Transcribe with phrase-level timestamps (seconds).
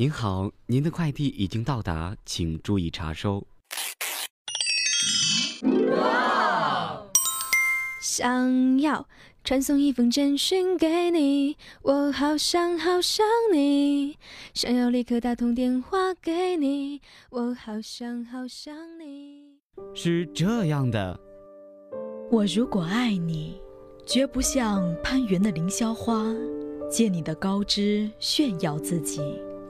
[0.00, 3.44] 您好，您的快递已经到达，请注意查收。
[8.00, 9.08] 想要
[9.42, 14.16] 传送一封简讯给你，我好想好想你。
[14.54, 19.58] 想要立刻打通电话给你，我好想好想你。
[19.96, 21.18] 是这样的，
[22.30, 23.60] 我如果爱你，
[24.06, 26.24] 绝不像攀援的凌霄花，
[26.88, 29.20] 借你的高枝炫耀自己。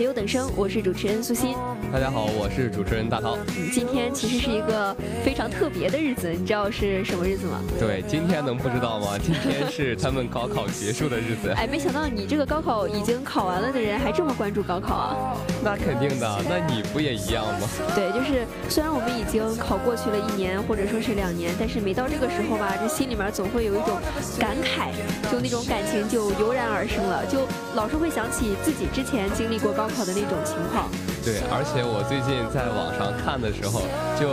[0.00, 1.54] 学优等生，我是主持人苏欣。
[1.92, 3.36] 大家好，我是主持人大涛。
[3.58, 7.60] 嗯，今天其实是一个非常特别的日子，你知道是什么日子吗？
[7.78, 9.08] 对，今天能不知道吗？
[9.22, 11.50] 今天是他们高考结束的日子。
[11.50, 15.36] 哎，没想到你这个高考已经考完了的人，还这么关注高考啊！
[15.62, 17.68] 那肯定的，那你不也一样吗？
[17.94, 23.98] 对，就是虽然我们已经考过去了一年或者说是两年，但是每到这个时候吧，这心里面总会有一种
[24.38, 24.90] 感慨，
[25.30, 30.88] 就那种感情就油然而生了，就老是会想起自己之前经历过高考的那种情况。
[31.30, 33.82] 对，而且我最近在网上看的时候，
[34.18, 34.26] 就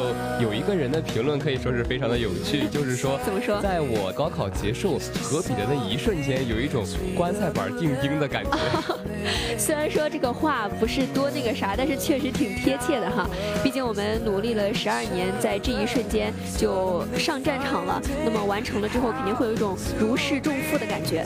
[0.43, 6.83] 有一个人的评论可以说是非常的有趣，就是说，怎么说在我高考结束合笔的那一瞬间，有一种
[7.15, 8.51] 棺材板钉钉的感觉。
[9.57, 13.29] 虽然说这个话不是多那个啥，但是确实挺贴切的哈。
[13.63, 18.01] 毕竟我们努力了十二年，在这一瞬间就上战场了。
[18.25, 21.23] 那么完成了之后，肯定会有一种如释重负的感觉。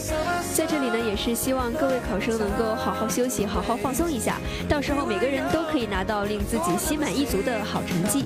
[0.53, 4.37] 在这里呢，也是希望各位考生能够好好休息，好好放松一下，
[4.67, 8.25] 到时候每个人都可以拿到令自己心满意足的好成绩。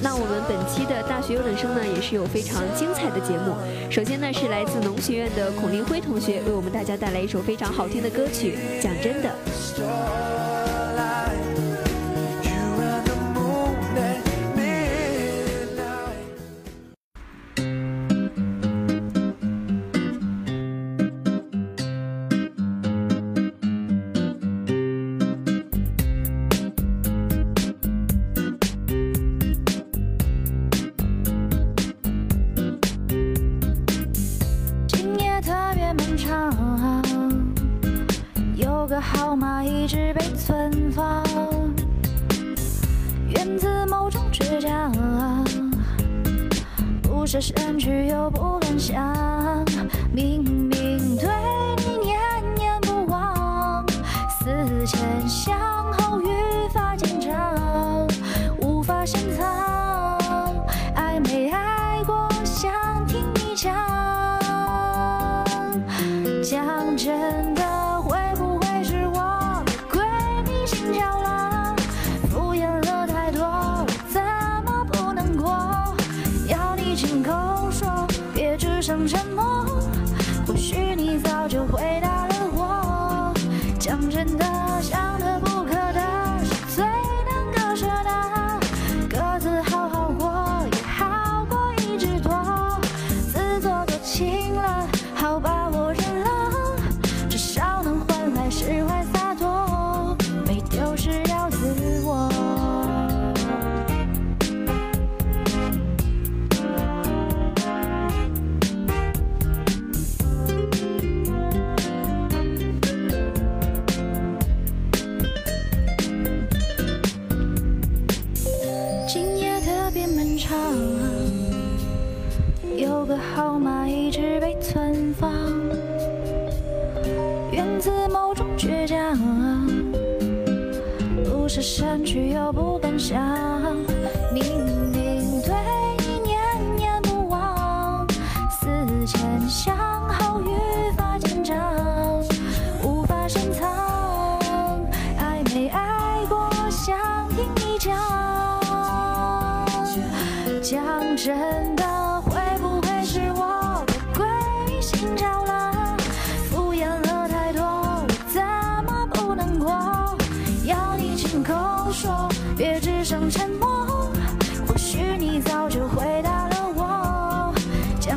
[0.00, 3.54] 那我们本期的大学优等生呢，也是有非常精彩的节目。
[3.90, 9.28] 首先呢，是来自农学院的孔令辉同学为我们大家带来一首非常好听的歌曲《讲真的》。
[38.88, 41.22] 个号码一直被存放，
[43.28, 44.90] 源自某种倔强，
[47.02, 49.14] 不舍删去又不敢想，
[50.10, 50.70] 明明
[51.18, 51.28] 对
[51.76, 52.18] 你念
[52.56, 53.84] 念不忘，
[54.40, 55.54] 思前想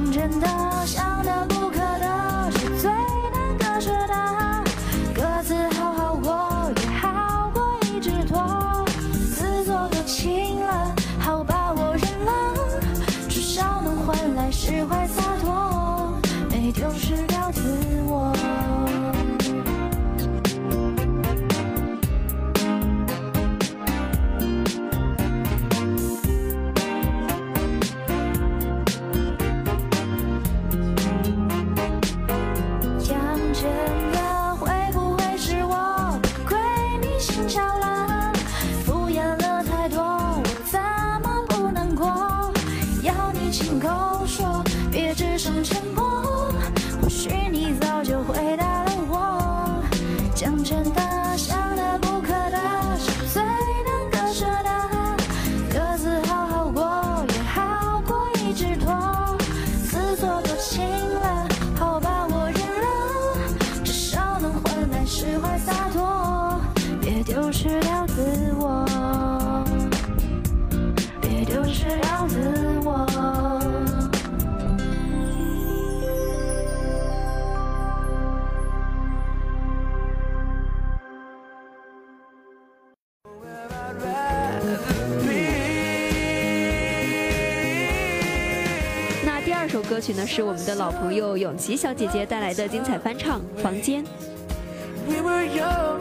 [0.09, 0.47] 真的
[0.85, 1.10] 想
[67.23, 68.83] 别丢失了自我，
[71.21, 72.39] 别丢失了自
[72.83, 73.07] 我。
[89.23, 94.03] 那第二首歌曲呢，是我们的老朋友永琪小姐姐带来的精彩翻唱《房间》。
[95.07, 95.99] We were young,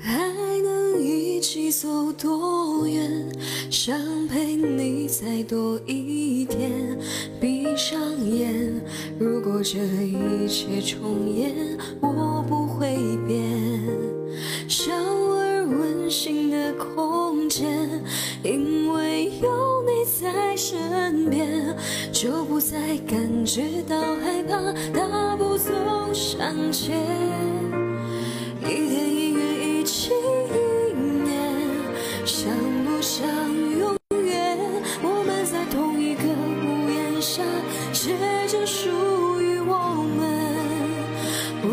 [0.00, 3.28] 还能一起走多远？
[3.68, 3.98] 想
[4.28, 6.70] 陪你再多一天。
[7.40, 8.80] 闭上眼，
[9.18, 12.31] 如果这一切重演，我。
[22.72, 24.56] 再感觉到害怕，
[24.98, 25.70] 大步走
[26.14, 26.98] 向前。
[28.62, 31.38] 一天一月一起一年，
[32.24, 32.48] 想
[32.86, 33.28] 不想
[33.78, 34.56] 永远？
[35.02, 37.42] 我们在同一个屋檐下，
[37.92, 38.16] 写
[38.48, 38.88] 着属
[39.38, 40.24] 于我们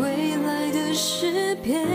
[0.02, 1.88] 未来的诗篇。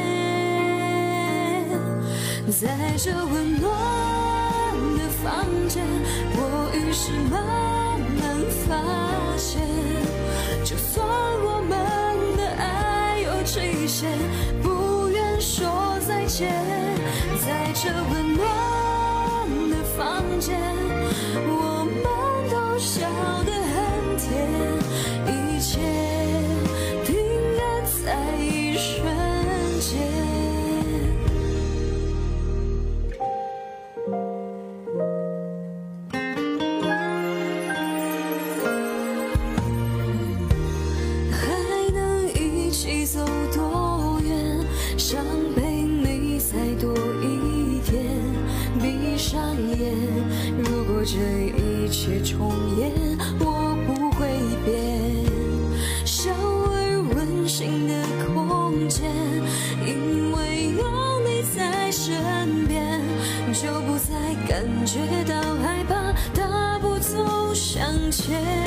[2.50, 3.70] 在这温暖
[4.98, 5.84] 的房间，
[6.34, 7.55] 我于是慢
[9.38, 9.62] 现，
[10.64, 14.10] 就算我们的爱有期限，
[14.62, 16.52] 不愿说再见。
[17.46, 18.46] 在这温暖
[19.70, 20.60] 的房间，
[51.08, 51.20] 这
[51.56, 52.92] 一切重演，
[53.40, 54.26] 我不会
[54.66, 54.74] 变。
[56.04, 57.94] 小而温馨的
[58.26, 59.06] 空间，
[59.86, 63.00] 因为有你在身边，
[63.54, 65.00] 就不再感觉
[65.32, 68.65] 到害怕，大步走向前。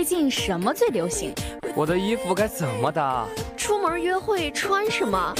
[0.00, 1.34] 最近什么最流行？
[1.76, 3.26] 我的衣服该怎么搭？
[3.54, 5.34] 出门约会穿什么？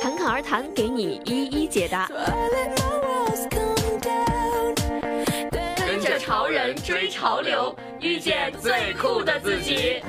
[0.00, 2.10] 侃侃而谈，给你一一解答。
[5.86, 10.02] 跟着潮人追潮流，遇见最酷的自己。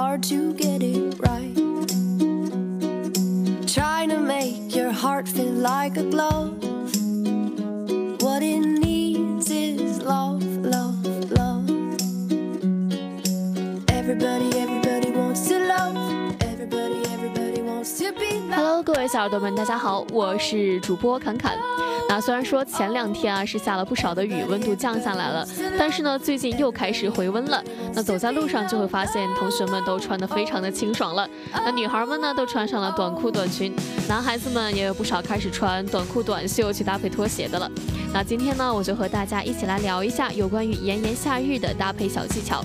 [0.00, 1.56] Hard to get it right.
[3.66, 6.57] Trying to make your heart feel like a glove.
[19.08, 21.56] 小耳朵们，大家好，我是主播侃侃。
[22.10, 25.46] 那虽然说前两天啊是下了不少的雨，温度降下来了，
[25.78, 27.62] 但是呢最近又开始回温了。
[27.94, 31.26] 那走在路上就会发现同学们都穿得非常的清爽了。
[31.52, 33.74] 那女孩们呢都穿上了短裤短裙，
[34.06, 37.70] 男孩子们也有不少开始穿短裤短袖去搭配拖鞋的了。
[38.12, 42.62] 那今天呢我就和大家一起来聊一下有关于炎炎夏日的搭配小技巧。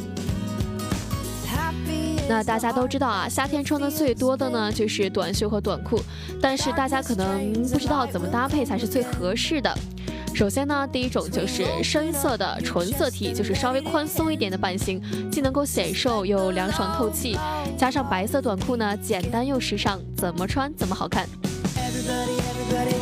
[2.27, 5.99] 那大家都知道啊，夏天穿的最多的呢就是短袖和短裤，
[6.41, 9.73] 但是大家可能不知道怎么搭配才是最合适的。
[10.33, 17.37] 首先呢，第一种就是深色的纯色 T，就是稍微宽松一点的版型，既能够显瘦又凉爽透气，
[17.77, 21.27] 加上白色短裤呢，简单又时尚，怎么穿怎么好看。
[21.75, 22.39] Everybody,
[22.69, 22.95] everybody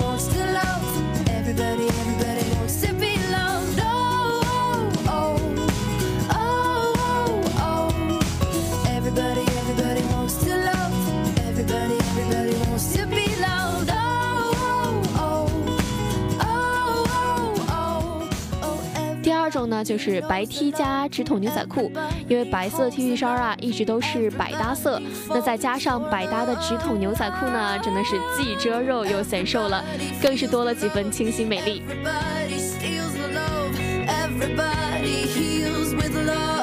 [19.62, 21.91] 种呢，就是白 T 加直筒牛仔裤，
[22.27, 25.00] 因为白色 T 恤衫啊一直都是百搭色，
[25.30, 29.84] 那再加上百搭的直筒牛仔裤呢，真的是既遮肉又显瘦了，
[30.22, 31.84] 更是多了几分清新美丽。
[31.88, 33.75] Everybody steals the love.
[34.08, 36.61] Everybody heals with love.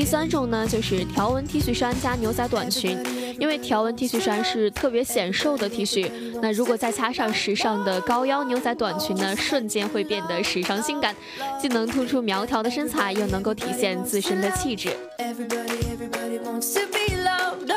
[0.00, 2.98] 第三种呢，就是条纹 T 恤衫加牛仔短裙，
[3.38, 11.14] 因为条纹 T 恤衫是特别显瘦的 T 恤，那如果再加上时尚的高腰牛仔短裙呢，瞬间会变得时尚性感，
[11.60, 14.88] 既能突出苗条的身材，又能够体现自身的气质。
[15.18, 17.70] Everybody, everybody wants to be loved.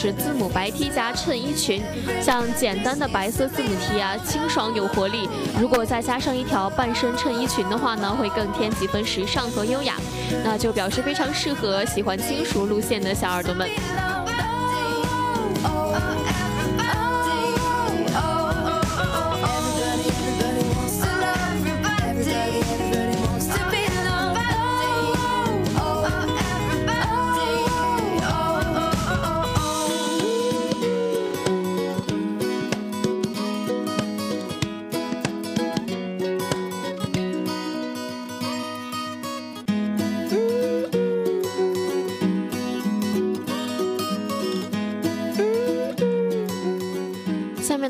[0.00, 1.82] 是字母白 T 加衬衣裙，
[2.22, 5.28] 像简单的白色字母 T 啊，清爽有活力。
[5.60, 9.96] 如果再加上一条半身衬衣裙的话呢，会更添几分时尚和优雅，
[10.44, 13.68] 那就表示非常适合喜欢轻熟路线的小耳朵们。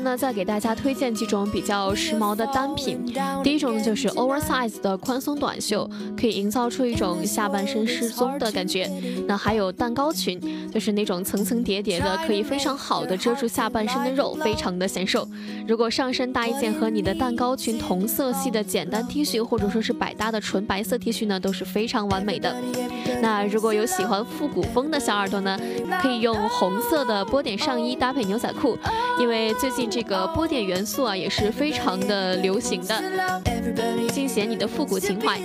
[0.09, 3.05] 呢，再给大家推荐几种比较时髦的单品。
[3.43, 5.87] 第一种呢，就是 oversize 的宽松短袖，
[6.19, 8.89] 可以营造出一种下半身失踪的感觉。
[9.27, 10.39] 那还有蛋糕裙，
[10.71, 15.27] 就是那种层层叠叠的，可以非常好的遮住下半身的肉，非常的显瘦。
[15.67, 22.55] 如果上身搭一件和你的蛋糕裙同色系的简单 T 恤，或者说是百搭的纯白色 T 恤呢，都是非常完美的。
[23.21, 25.59] 那如果有喜欢复古风的小耳朵呢，
[26.01, 28.77] 可以用红色的波点上衣搭配牛仔裤，
[29.19, 33.41] 因为最近这这个波点元素啊也是非常的流行的，
[34.13, 35.37] 尽显你的复古情怀。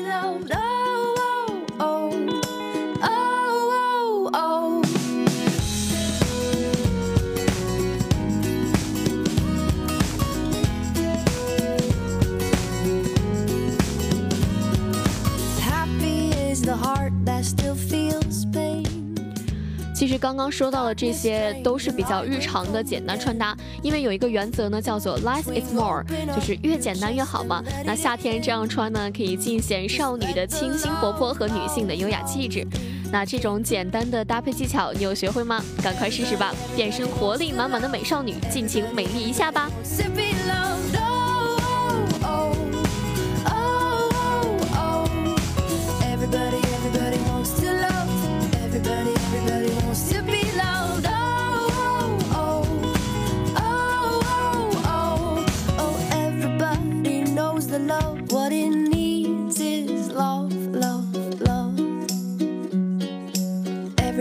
[19.94, 27.62] 其实刚刚说到的这些都是比较日常的简单穿搭，因为有一个原则呢，叫做 less is more，就是越简单越好嘛。
[27.84, 32.66] 那夏天这样穿呢，可以尽显少女的清新活泼和女性的优雅气质。
[33.12, 35.62] 那这种简单的搭配技巧，你有学会吗？
[35.80, 39.70] 赶快试试吧，变身活力满满的美少女，尽情美丽一下吧！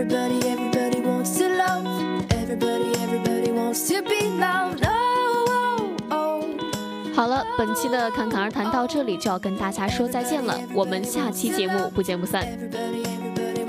[0.04, 1.86] Everybody, everybody wants to love.
[2.28, 4.84] Everybody, everybody wants to be loved.
[7.14, 12.44] 好了，本期的侃侃而谈到这里就要跟大家说再见了，我们下期节目不见不散。
[12.44, 13.64] Everybody, everybody,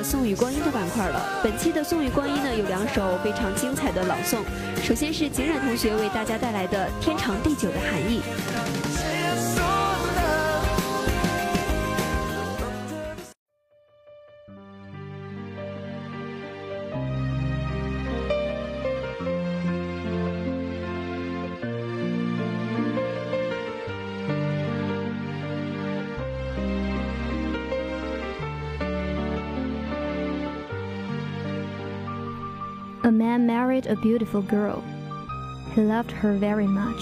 [0.00, 1.40] 了宋雨光阴的板块了。
[1.44, 4.38] 本期的宋雨光阴呢，有两首非常精彩的朗诵。
[4.82, 8.22] 首先是景冉同学为大家带来的《天长地久的含义》。
[33.02, 34.84] A man married a beautiful girl.
[35.74, 37.00] He loved her very much.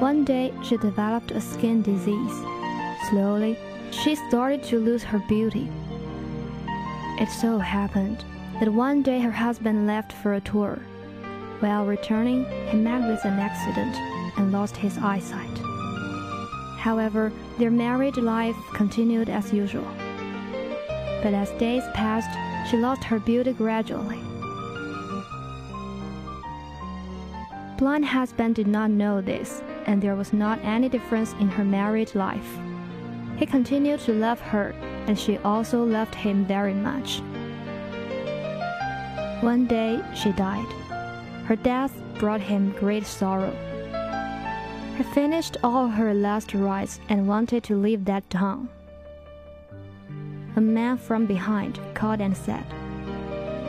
[0.00, 2.32] One day, she developed a skin disease.
[3.08, 3.56] Slowly,
[3.92, 5.70] she started to lose her beauty.
[7.20, 8.24] It so happened
[8.58, 10.80] that one day her husband left for a tour.
[11.60, 13.94] While returning, he met with an accident
[14.36, 15.58] and lost his eyesight.
[16.76, 19.86] However, their married life continued as usual.
[21.22, 22.36] But as days passed,
[22.70, 24.20] she lost her beauty gradually.
[27.78, 32.14] Blind husband did not know this, and there was not any difference in her married
[32.14, 32.58] life.
[33.36, 34.70] He continued to love her,
[35.06, 37.20] and she also loved him very much.
[39.42, 40.72] One day she died.
[41.44, 43.54] Her death brought him great sorrow.
[44.96, 48.70] He finished all her last rites and wanted to leave that town.
[50.56, 52.64] A man from behind called and said,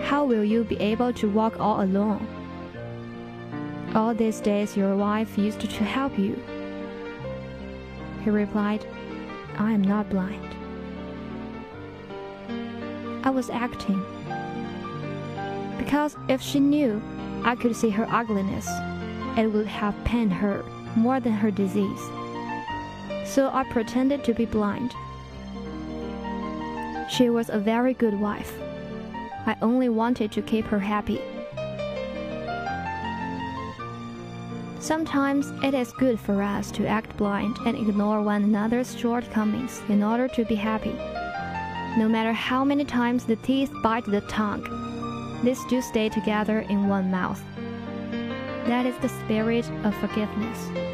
[0.03, 2.25] How will you be able to walk all alone?
[3.93, 6.41] All these days your wife used to help you.
[8.23, 8.85] He replied,
[9.57, 10.55] I am not blind.
[13.25, 14.01] I was acting.
[15.77, 17.01] Because if she knew
[17.43, 18.69] I could see her ugliness,
[19.37, 20.63] it would have pained her
[20.95, 21.99] more than her disease.
[23.25, 24.93] So I pretended to be blind.
[27.09, 28.53] She was a very good wife.
[29.45, 31.21] I only wanted to keep her happy.
[34.79, 40.03] Sometimes it is good for us to act blind and ignore one another's shortcomings in
[40.03, 40.93] order to be happy.
[41.97, 44.63] No matter how many times the teeth bite the tongue,
[45.43, 47.41] they still stay together in one mouth.
[48.67, 50.86] That is the spirit of forgiveness.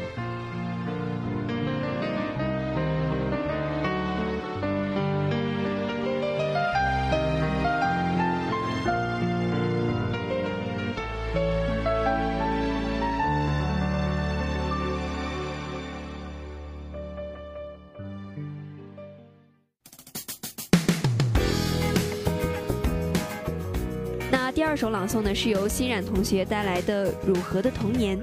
[24.54, 28.16] 第二首朗诵呢，是由欣冉同学带来的《汝河的童年》。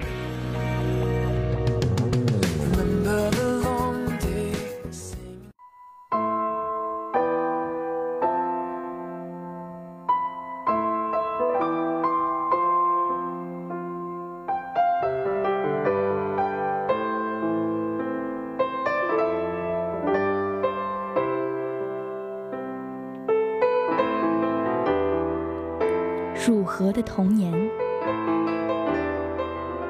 [27.01, 27.51] 的童年，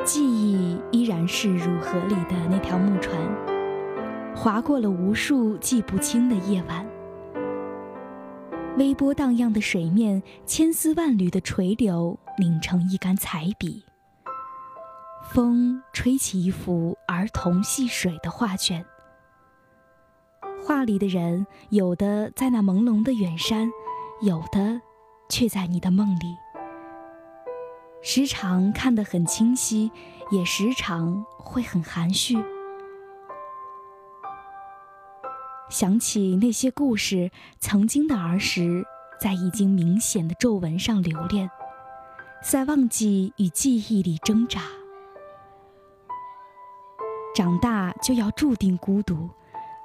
[0.06, 3.14] 记忆依然是汝河里的那条木船，
[4.34, 6.86] 划过了无数记不清的夜晚。
[8.78, 13.84] 微波荡漾的水面，千丝万缕的垂柳拧成一杆彩笔。
[15.34, 18.86] 风吹起一幅儿童戏水的画卷，
[20.66, 23.70] 画里的人有的在那朦胧的远山，
[24.22, 24.82] 有的
[25.30, 26.38] 却在你的梦里。
[28.04, 29.92] 时常看得很清晰，
[30.32, 32.36] 也时常会很含蓄。
[35.70, 38.84] 想起那些故事，曾经的儿时，
[39.22, 41.50] 在已经明显的皱纹上留恋，
[42.44, 44.62] 在忘记与记忆里挣扎。
[47.36, 49.30] 长大就要注定孤独，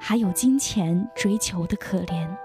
[0.00, 2.36] 还有金钱追求的可怜。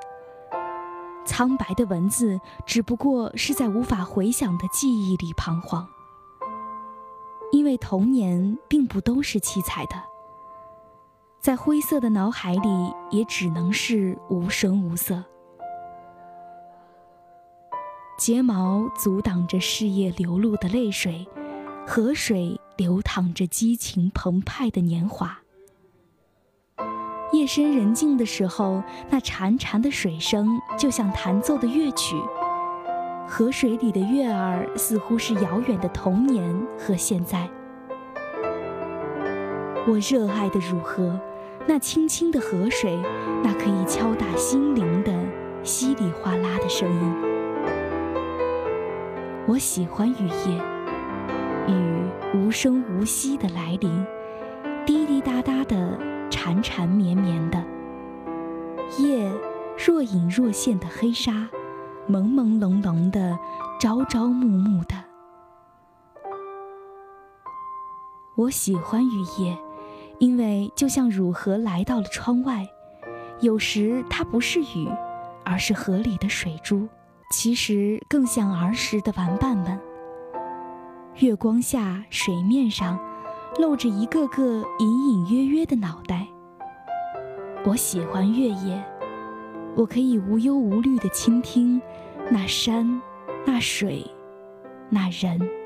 [1.26, 5.88] 苍白的文字，只不过是在无法回想的记忆里彷徨。
[7.52, 9.96] 因为童年并不都是七彩的，
[11.40, 15.24] 在灰色的脑海里，也只能是无声无色。
[18.18, 21.28] 睫毛阻挡着事业流露的泪水，
[21.86, 25.41] 河水流淌着激情澎湃的年华。
[27.32, 32.18] 夜深人静的时候，那潺潺的水声就像弹奏的乐曲，
[33.26, 37.50] 河水里的月儿似乎是遥远的童年和现在。
[39.88, 41.18] 我热爱的汝河，
[41.66, 43.00] 那清清的河水，
[43.42, 45.14] 那可以敲打心灵的
[45.64, 47.16] 稀里哗啦的声音。
[49.48, 52.04] 我喜欢雨夜，雨
[52.36, 54.06] 无声无息的来临，
[54.86, 55.98] 滴滴答答的，
[56.32, 57.64] 缠缠绵绵的。
[58.98, 59.32] 夜
[59.78, 61.48] 若隐若现的黑纱，
[62.10, 63.38] 朦朦胧胧的，
[63.80, 64.96] 朝朝暮暮的。
[68.36, 69.56] 我喜欢雨夜。
[70.20, 72.64] 因为就像汝河来到了窗外，
[73.40, 74.88] 有时它不是雨，
[75.44, 76.88] 而是河里的水珠，
[77.32, 79.82] 其实更像儿时的玩伴们。
[81.16, 83.00] 月光下，水面上
[83.60, 86.28] 露着一个个隐隐约约的脑袋。
[87.66, 88.84] 我喜欢月夜，
[89.76, 91.82] 我可以无忧无虑地倾听
[92.30, 93.02] 那山、
[93.46, 94.06] 那水、
[94.90, 95.61] 那人。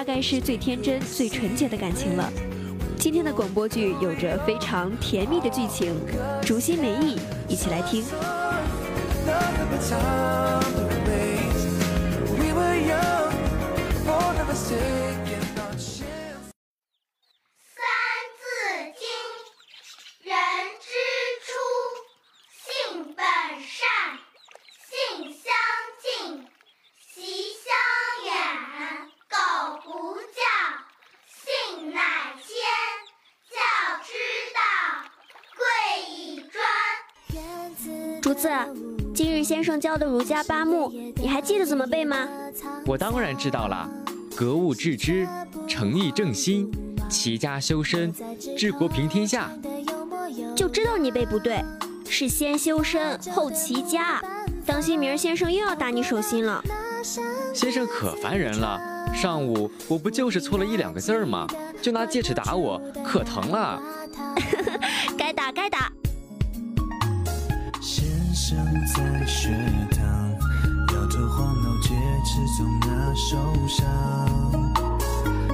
[0.00, 2.32] 大概是最天真、最纯洁的感情了。
[2.96, 5.94] 今天的广播剧有着非常甜蜜的剧情，
[6.40, 8.02] 竹心没意，一起来听。
[39.80, 42.28] 教的儒家八目，你还记得怎么背吗？
[42.86, 43.90] 我当然知道了，
[44.36, 45.26] 格物致知，
[45.66, 46.70] 诚意正心，
[47.08, 48.12] 齐家修身，
[48.56, 49.50] 治国平天下。
[50.54, 51.64] 就知道你背不对，
[52.08, 54.22] 是先修身后齐家，
[54.66, 56.62] 当心明儿先生又要打你手心了。
[57.54, 58.78] 先生可烦人了，
[59.14, 61.46] 上午我不就是错了一两个字儿吗？
[61.80, 63.82] 就拿戒尺打我，可疼了。
[65.16, 65.89] 该 打该打。
[68.96, 69.50] 在学
[69.92, 70.02] 堂，
[70.94, 71.90] 摇头晃脑，戒
[72.24, 73.36] 指总拿手
[73.68, 73.78] 上。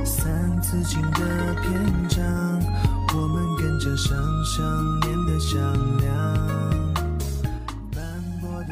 [0.05, 2.25] 三字经的篇章，
[3.15, 5.61] 我们跟着上上念得响
[5.99, 6.07] 亮。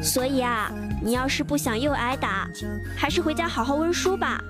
[0.01, 2.47] 所以啊，你要是不想又挨打，
[2.97, 4.41] 还是回家好好温书吧。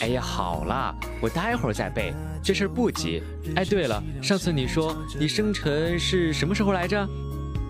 [0.00, 3.22] 哎呀，好了，我待会儿再背，这事儿不急。
[3.54, 7.06] 哎，对了，上次你说你生辰是什么时候来着？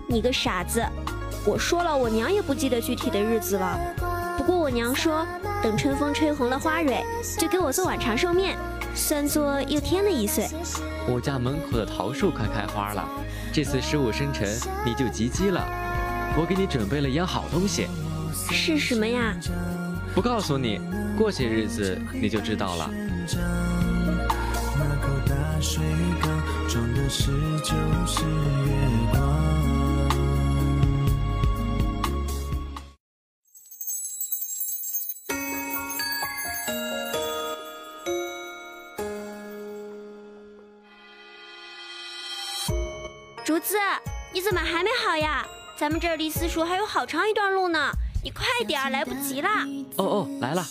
[0.07, 0.81] 你个傻子！
[1.49, 3.75] 我说了，我娘也不记得具体的日子了。
[4.37, 5.25] 不过我娘说，
[5.63, 7.03] 等春风吹红了花蕊，
[7.39, 8.55] 就给我做碗长寿面，
[8.93, 10.47] 算作又添了一岁。
[11.07, 13.09] 我家门口的桃树快开花了，
[13.51, 14.47] 这次十五生辰
[14.85, 15.67] 你就及笄了。
[16.37, 17.87] 我给你准备了一样好东西，
[18.51, 19.33] 是什么呀？
[20.13, 20.79] 不告诉你，
[21.17, 22.91] 过些日子你就知道了。
[24.77, 25.81] 那口大水
[26.21, 26.29] 缸
[26.69, 27.31] 装的是
[27.63, 27.73] 就
[28.05, 28.71] 是月
[29.11, 29.48] 光。
[45.89, 47.89] 咱们这儿离私塾还有好长一段路呢，
[48.23, 49.65] 你快点儿，来不及啦！
[49.95, 50.63] 哦哦，来了。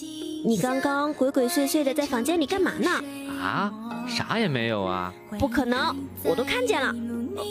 [0.45, 2.89] 你刚刚鬼鬼祟祟的在房间里干嘛呢？
[3.43, 3.69] 啊，
[4.07, 5.13] 啥也没有啊。
[5.37, 6.95] 不可能，我都看见了。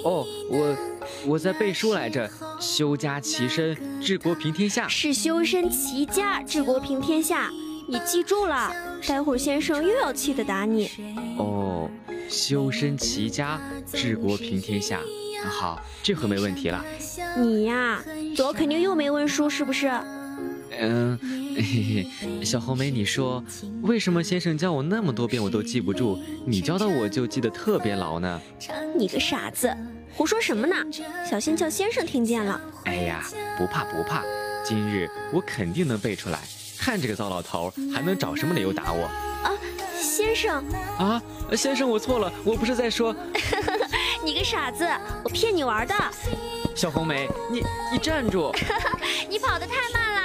[0.06, 0.77] 哦，我
[1.25, 4.88] 我在背书来着，修家齐身，治国平天下。
[4.88, 7.51] 是修身齐家，治国平天下。
[7.89, 8.71] 你记住了，
[9.06, 10.89] 待会儿先生又要气得打你。
[11.38, 11.89] 哦。
[12.30, 13.60] 修身齐家，
[13.91, 15.01] 治国平天下。
[15.45, 16.84] 好，这回没问题了。
[17.38, 18.02] 你呀，
[18.36, 19.89] 昨肯定又没问书，是不是？
[20.80, 21.17] 嗯，
[21.56, 23.43] 嘿嘿，小红梅，你说
[23.82, 28.39] 为什么先生教我那么多遍我都记不住，你教的我就记得特别牢呢？
[28.95, 29.76] 你个傻子，
[30.13, 30.76] 胡说什么呢？
[31.28, 32.62] 小心叫先生听见了。
[32.86, 33.23] 哎呀，
[33.58, 34.23] 不怕不怕，
[34.63, 36.39] 今日我肯定能背出来。
[36.78, 39.06] 看这个糟老头还能找什么理由打我？
[39.06, 39.52] 啊！
[40.00, 40.63] 先生。
[41.00, 41.21] 啊，
[41.56, 43.15] 先生，我错了，我不是在说。
[44.27, 44.85] 你个傻子，
[45.23, 45.95] 我骗你玩的。
[46.75, 47.63] 小红梅，你
[47.93, 48.51] 你站住！
[49.29, 50.21] 你跑得太慢了。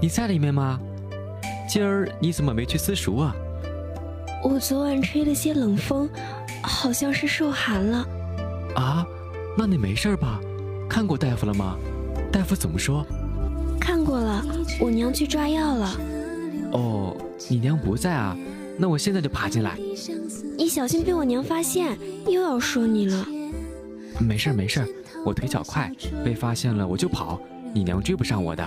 [0.00, 0.80] 你在里面吗？
[1.68, 3.36] 今儿你怎么没去私塾啊？
[4.42, 6.08] 我昨晚吹了些冷风，
[6.62, 8.06] 好像是受寒了。
[8.74, 9.06] 啊，
[9.58, 10.40] 那你没事吧？
[10.88, 11.76] 看过大夫了吗？
[12.32, 13.04] 大夫怎么说？
[13.78, 14.42] 看过了，
[14.80, 15.96] 我娘去抓药了。
[16.72, 17.14] 哦，
[17.48, 18.34] 你娘不在啊？
[18.78, 19.76] 那我现在就爬进来。
[20.56, 23.26] 你小心被我娘发现，又要说你了。
[24.18, 24.82] 没事没事，
[25.26, 25.92] 我腿脚快，
[26.24, 27.38] 被发现了我就跑，
[27.74, 28.66] 你娘追不上我的。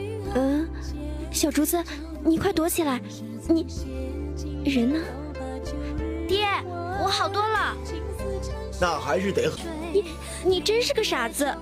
[0.35, 0.67] 嗯，
[1.31, 1.83] 小竹子，
[2.23, 2.99] 你快躲起来！
[3.47, 3.65] 你
[4.65, 4.99] 人呢？
[6.27, 6.47] 爹，
[7.03, 7.75] 我好多了。
[8.79, 9.51] 那还是得。
[9.93, 10.05] 你
[10.45, 11.53] 你真是个傻子！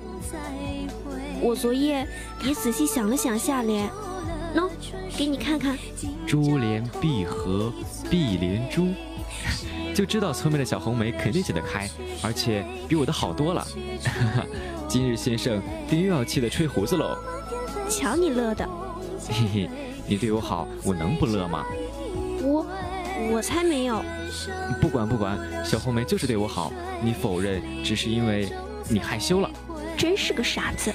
[1.42, 2.08] 我昨夜
[2.44, 3.90] 也仔细想了想下联，
[4.56, 4.70] 喏，
[5.18, 5.78] 给你看看。
[6.28, 7.74] 珠联璧合，
[8.10, 8.90] 璧连珠，
[9.96, 11.90] 就知道聪明的小红梅肯定写得开，
[12.22, 13.66] 而且比我的好多了。
[14.88, 17.18] 今日先生爹又要气得吹胡子喽！
[17.89, 18.69] 瞧你乐的！
[19.28, 19.69] 嘿嘿，
[20.08, 21.65] 你对我好，我能不乐吗？
[22.41, 22.65] 我
[23.32, 24.02] 我才没有！
[24.80, 26.71] 不管不管，小红梅就是对我好，
[27.02, 28.49] 你否认只是因为
[28.88, 29.49] 你害羞了。
[29.97, 30.93] 真是个傻子！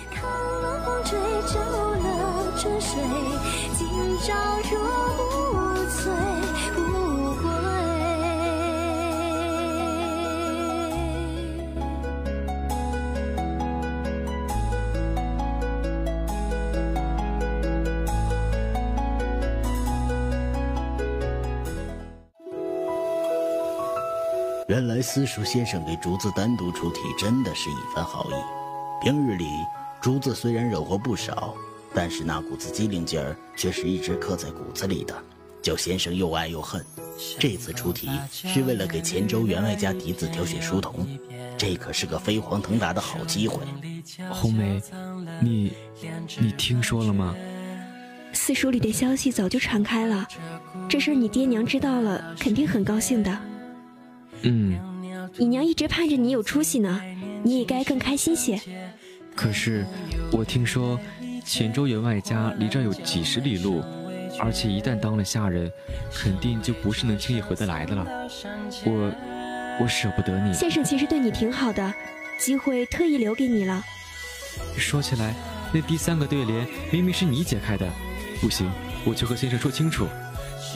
[25.15, 28.35] 私塾先生给竹子单独出题，真的是一番好意。
[29.01, 29.47] 平日里，
[30.01, 31.55] 竹子虽然惹祸不少，
[31.95, 35.15] 但是那股子机灵劲儿却是一直刻在骨子里的，
[35.63, 36.85] 叫先生又爱又恨。
[37.39, 41.07] 这次出题是为了给黔州员外家嫡子挑选书童，
[41.57, 43.63] 这可是个飞黄腾达的好机会。
[44.33, 44.83] 红梅，
[45.41, 45.75] 你
[46.41, 47.37] 你听说了吗？
[48.33, 50.27] 私塾里的消息早就传开了，
[50.89, 53.39] 这事儿你爹娘知道了，肯定很高兴的。
[54.43, 54.77] 嗯，
[55.37, 57.01] 你娘一直盼着你有出息呢，
[57.43, 58.61] 你也该更开心些。
[59.35, 59.85] 可是，
[60.31, 60.99] 我听说
[61.45, 63.83] 黔州员外家离这儿有几十里路，
[64.39, 65.71] 而且一旦当了下人，
[66.13, 68.07] 肯定就不是能轻易回得来的了。
[68.85, 69.13] 我，
[69.81, 70.55] 我舍不得你。
[70.55, 71.93] 先生其实对你挺好的，
[72.39, 73.83] 机会特意留给你了。
[74.77, 75.35] 说起来，
[75.73, 77.91] 那第三个对联明明是你解开的，
[78.41, 78.71] 不行，
[79.05, 80.07] 我去和先生说清楚。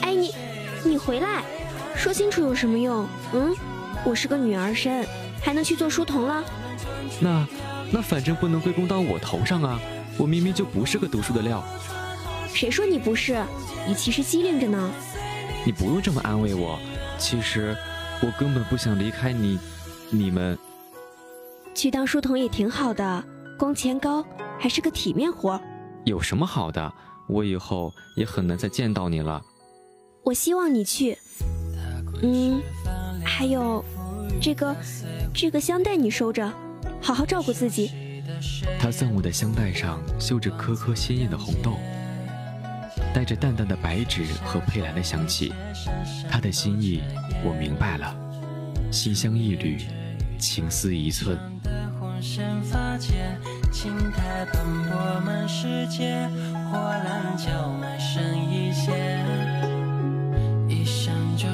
[0.01, 0.35] 哎，你，
[0.83, 1.43] 你回来。
[1.95, 3.07] 说清楚有什么用？
[3.33, 3.53] 嗯，
[4.05, 5.05] 我是个女儿身，
[5.41, 6.43] 还能去做书童了？
[7.19, 7.47] 那，
[7.91, 9.79] 那反正不能归功到我头上啊！
[10.17, 11.63] 我明明就不是个读书的料。
[12.53, 13.43] 谁说你不是？
[13.87, 14.91] 你其实机灵着呢。
[15.65, 16.79] 你不用这么安慰我。
[17.17, 17.75] 其实，
[18.21, 19.59] 我根本不想离开你。
[20.09, 20.57] 你们
[21.75, 23.23] 去当书童也挺好的，
[23.57, 24.25] 工钱高，
[24.57, 25.59] 还是个体面活。
[26.05, 26.91] 有什么好的？
[27.27, 29.41] 我以后也很难再见到你了。
[30.23, 31.17] 我希望你去。
[32.23, 32.59] 嗯，
[33.29, 33.85] 还有，
[34.41, 34.75] 这个，
[35.33, 36.51] 这个香袋你收着，
[37.01, 37.91] 好好照顾自己。
[38.79, 41.77] 他赠我的香袋上绣着颗颗鲜艳的红豆，
[43.13, 45.53] 带着淡淡的白芷和佩兰的香气。
[46.29, 47.01] 他的心意
[47.45, 48.13] 我明白了，
[48.91, 49.77] 心香一缕，
[50.37, 51.37] 情丝一寸。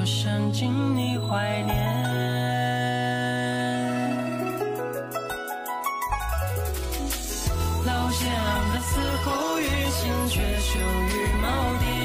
[0.06, 1.74] 就想进你怀念，
[7.84, 8.30] 老巷
[8.70, 11.44] 的嘶吼与心却羞于耄
[11.82, 11.95] 耋，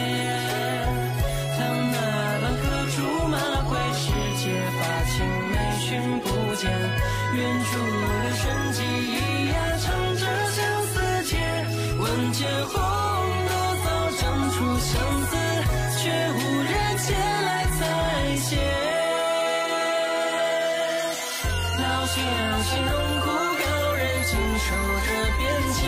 [22.21, 24.29] 老些老些荣枯高人静
[24.59, 24.67] 守
[25.05, 25.07] 着
[25.37, 25.41] 边
[25.73, 25.79] 前，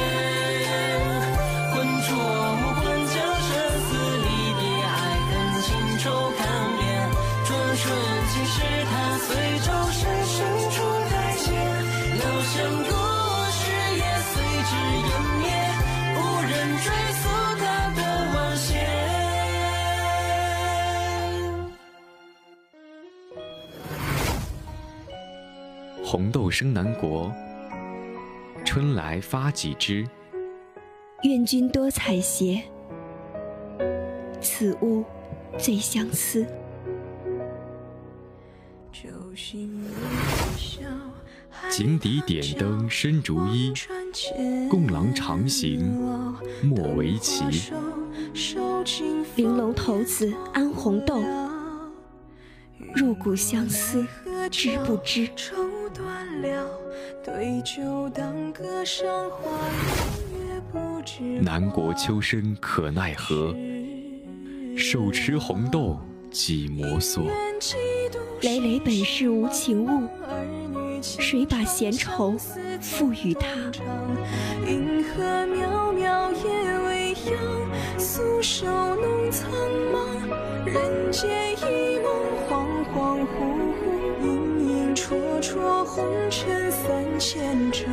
[1.73, 2.09] 浑浊
[2.55, 3.49] 目光将生
[3.85, 3.87] 死
[4.23, 4.27] 离
[4.59, 4.93] 别爱
[5.29, 5.67] 恨情
[5.99, 6.03] 仇
[6.37, 6.41] 看
[6.77, 6.81] 遍，
[7.45, 7.83] 转瞬
[8.33, 8.55] 即逝
[8.89, 9.27] 他随
[9.59, 10.01] 舟深
[26.53, 27.33] 生南国，
[28.63, 30.07] 春来发几枝。
[31.23, 32.61] 愿君多采撷，
[34.39, 35.03] 此物
[35.57, 36.45] 最相思。
[41.71, 43.73] 井底点灯深竹衣，
[44.69, 45.91] 共郎长行
[46.61, 47.43] 莫为奇。
[49.35, 51.19] 玲珑骰子安红豆，
[52.93, 54.05] 入骨相思
[54.51, 55.27] 知不知？
[61.41, 63.55] 南国秋深可奈何？
[64.77, 65.99] 手持红豆
[66.31, 67.29] 几摩挲。
[68.41, 70.07] 累累本是无情物，
[71.01, 72.35] 谁把闲愁
[72.81, 73.47] 赋予他？
[74.67, 79.49] 银河渺渺夜未央，素手弄苍
[79.93, 79.97] 茫。
[80.65, 82.11] 人间一梦，
[85.43, 87.83] 隐绰绰，红尘三千丈。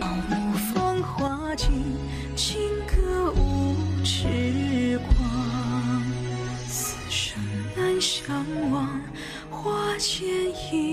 [0.00, 1.96] 好木芳华尽，
[2.36, 5.16] 情歌无痴狂。
[6.68, 7.42] 此生
[7.74, 9.00] 难相忘，
[9.50, 10.28] 花间
[10.70, 10.87] 一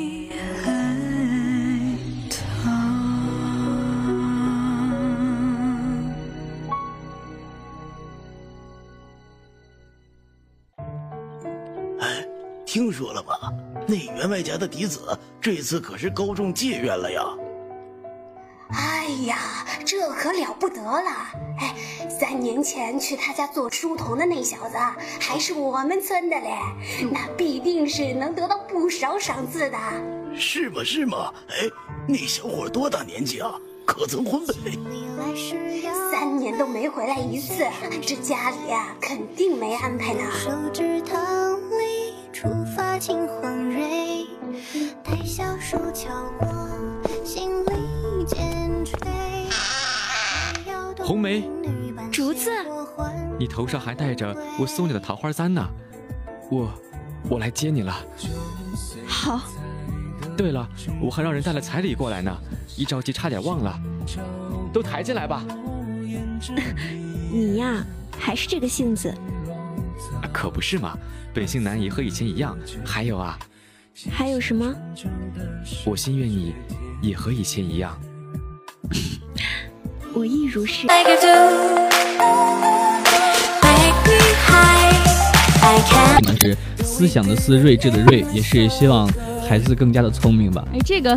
[13.95, 17.23] 那员外家的嫡子这次可是高中解元了呀！
[18.71, 19.37] 哎呀，
[19.85, 21.09] 这可了不得了！
[21.59, 21.73] 哎，
[22.09, 24.75] 三年前去他家做书童的那小子，
[25.21, 26.49] 还是我们村的嘞，
[27.09, 29.77] 那必定是能得到不少赏赐的。
[30.35, 30.83] 是吗？
[30.83, 31.33] 是吗？
[31.49, 31.69] 哎，
[32.05, 33.53] 那小伙多大年纪啊？
[33.85, 34.77] 可曾婚配？
[36.11, 37.65] 三年都没回来一次，
[38.01, 40.21] 这家里呀、肯定没安排呢。
[42.35, 44.27] 手指棠里，触发金黄蕊，
[45.01, 46.45] 待小树敲过，
[47.23, 48.99] 心里渐吹。
[51.01, 51.49] 红梅，
[52.11, 52.49] 竹子，
[53.39, 55.65] 你头上还戴着我送你的桃花簪呢，
[56.51, 56.69] 我，
[57.29, 57.95] 我来接你了。
[59.07, 59.39] 好。
[60.35, 60.67] 对了，
[61.01, 62.35] 我还让人带了彩礼过来呢，
[62.75, 63.79] 一着急差点忘了。
[64.73, 65.45] 都抬进来吧。
[67.31, 67.81] 你呀，
[68.19, 69.13] 还是这个性子。
[70.33, 70.97] 可不是嘛，
[71.35, 72.57] 本性难移，和以前一样。
[72.85, 73.37] 还有啊，
[74.09, 74.73] 还有什么？
[75.85, 76.55] 我心愿你
[77.01, 77.99] 也和以前一样。
[80.15, 80.87] 我亦如是。
[86.39, 89.05] 是思想的思，睿智的睿，也是希望
[89.45, 90.65] 孩子更加的聪明吧。
[90.73, 91.11] 哎，这个。